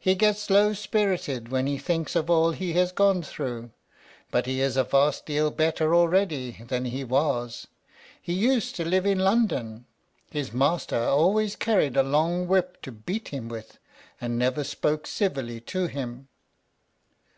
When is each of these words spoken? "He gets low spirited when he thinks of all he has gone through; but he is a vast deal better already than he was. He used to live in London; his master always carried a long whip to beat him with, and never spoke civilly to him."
"He 0.00 0.14
gets 0.14 0.48
low 0.48 0.72
spirited 0.72 1.50
when 1.50 1.66
he 1.66 1.76
thinks 1.76 2.16
of 2.16 2.30
all 2.30 2.52
he 2.52 2.72
has 2.72 2.92
gone 2.92 3.22
through; 3.22 3.72
but 4.30 4.46
he 4.46 4.62
is 4.62 4.74
a 4.78 4.84
vast 4.84 5.26
deal 5.26 5.50
better 5.50 5.94
already 5.94 6.52
than 6.66 6.86
he 6.86 7.04
was. 7.04 7.66
He 8.22 8.32
used 8.32 8.74
to 8.76 8.86
live 8.86 9.04
in 9.04 9.18
London; 9.18 9.84
his 10.30 10.50
master 10.50 11.00
always 11.02 11.56
carried 11.56 11.94
a 11.98 12.02
long 12.02 12.48
whip 12.48 12.80
to 12.84 12.90
beat 12.90 13.28
him 13.28 13.50
with, 13.50 13.76
and 14.18 14.38
never 14.38 14.64
spoke 14.64 15.06
civilly 15.06 15.60
to 15.60 15.88
him." 15.88 16.28